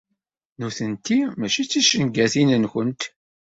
[0.57, 3.01] Nutenti mačči d ticengatin-nkent.